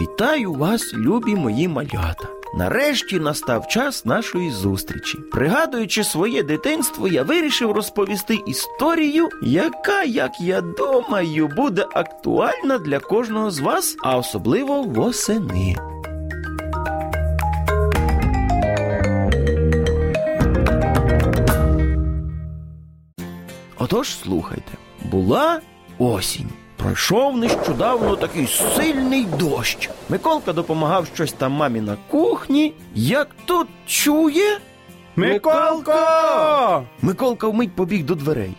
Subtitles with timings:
[0.00, 2.28] Вітаю вас, любі мої малята.
[2.54, 5.18] Нарешті настав час нашої зустрічі.
[5.32, 13.50] Пригадуючи своє дитинство, я вирішив розповісти історію, яка, як я думаю, буде актуальна для кожного
[13.50, 15.76] з вас, а особливо восени.
[23.78, 24.72] Отож, слухайте,
[25.10, 25.60] була
[25.98, 26.50] осінь.
[26.84, 29.90] Пройшов нещодавно такий сильний дощ.
[30.08, 32.72] Миколка допомагав щось там мамі на кухні.
[32.94, 34.58] Як тут чує,
[35.16, 36.84] Миколко!
[37.02, 38.54] Миколка вмить побіг до дверей.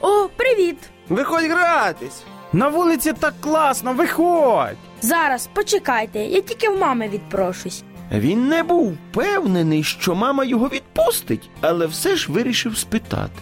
[0.00, 0.76] О, привіт!
[1.08, 2.22] Виходь гратись!
[2.52, 4.76] На вулиці так класно, виходь!
[5.00, 7.82] Зараз почекайте, я тільки в мами відпрошусь.
[8.12, 13.32] Він не був впевнений, що мама його відпустить, але все ж вирішив спитати.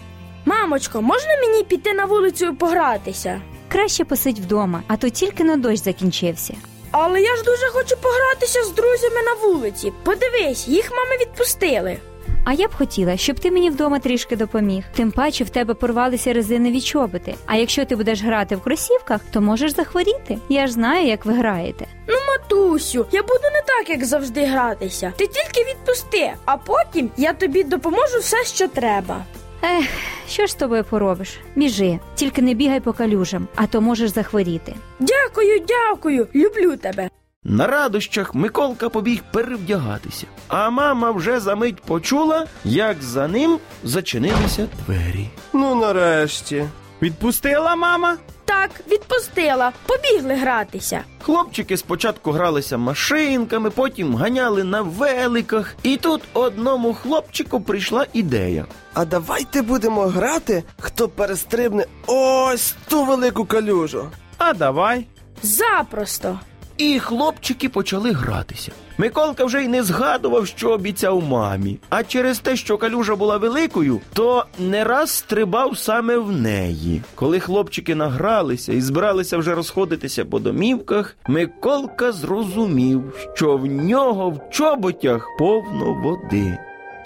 [0.44, 3.40] Мамочко, можна мені піти на вулицю і погратися?
[3.72, 6.54] Краще посидь вдома, а то тільки на дощ закінчився.
[6.90, 9.92] Але я ж дуже хочу погратися з друзями на вулиці.
[10.02, 11.98] Подивись, їх мами відпустили.
[12.44, 14.84] А я б хотіла, щоб ти мені вдома трішки допоміг.
[14.96, 17.34] Тим паче в тебе порвалися резинові чоботи.
[17.46, 20.38] А якщо ти будеш грати в кросівках, то можеш захворіти.
[20.48, 21.86] Я ж знаю, як ви граєте.
[22.08, 25.12] Ну, матусю, я буду не так, як завжди гратися.
[25.16, 29.24] Ти тільки відпусти, а потім я тобі допоможу все, що треба.
[29.62, 29.88] Ех,
[30.28, 31.38] що ж з тобою поробиш?
[31.56, 34.74] Біжи, тільки не бігай по калюжам, а то можеш захворіти.
[35.00, 37.10] Дякую, дякую, люблю тебе.
[37.44, 44.68] На радощах Миколка побіг перевдягатися, а мама вже за мить почула, як за ним зачинилися
[44.86, 45.28] двері.
[45.52, 46.64] Ну нарешті.
[47.02, 48.16] Відпустила мама?
[48.50, 51.04] Так, відпустила, побігли гратися.
[51.22, 58.66] Хлопчики спочатку гралися машинками, потім ганяли на великах, і тут одному хлопчику прийшла ідея.
[58.94, 64.06] А давайте будемо грати, хто перестрибне ось ту велику калюжу.
[64.38, 65.06] А давай.
[65.42, 66.40] Запросто.
[66.80, 68.72] І хлопчики почали гратися.
[68.98, 71.78] Миколка вже й не згадував, що обіцяв мамі.
[71.88, 77.02] А через те, що калюжа була великою, то не раз стрибав саме в неї.
[77.14, 83.02] Коли хлопчики награлися і збиралися вже розходитися по домівках, Миколка зрозумів,
[83.34, 86.58] що в нього в чоботях повно води.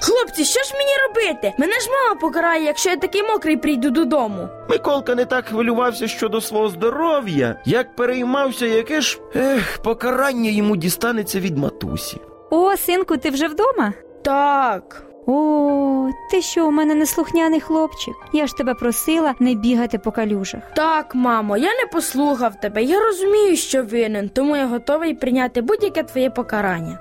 [0.05, 1.53] Хлопці, що ж мені робити?
[1.59, 4.49] Мене ж мама покарає, якщо я такий мокрий прийду додому.
[4.71, 11.41] Миколка не так хвилювався щодо свого здоров'я, як переймався, яке ж ех, покарання йому дістанеться
[11.41, 12.21] від матусі.
[12.51, 13.93] О, синку, ти вже вдома?
[14.25, 15.05] Так.
[15.27, 18.15] О, ти що, у мене неслухняний хлопчик?
[18.33, 20.63] Я ж тебе просила не бігати по калюжах.
[20.77, 22.83] Так, мамо, я не послухав тебе.
[22.83, 26.99] Я розумію, що винен, тому я готовий прийняти будь-яке твоє покарання.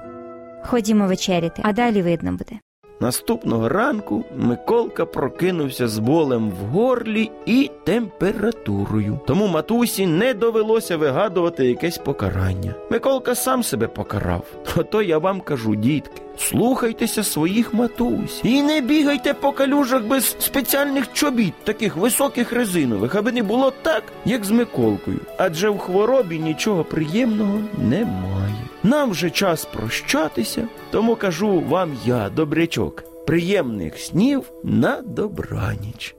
[0.66, 2.59] Ходімо вечеряти, а далі видно буде.
[2.99, 9.19] Наступного ранку Миколка прокинувся з болем в горлі і температурою.
[9.27, 12.75] Тому матусі не довелося вигадувати якесь покарання.
[12.91, 14.45] Миколка сам себе покарав.
[14.77, 21.13] Ото я вам кажу, дітки, слухайтеся своїх матусь і не бігайте по калюжах без спеціальних
[21.13, 25.19] чобіт, таких високих резинових, аби не було так, як з Миколкою.
[25.37, 28.42] Адже в хворобі нічого приємного немає.
[28.83, 36.16] Нам вже час прощатися, тому кажу вам я, добрячок, приємних снів на добраніч.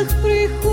[0.00, 0.69] Ангелах приходит.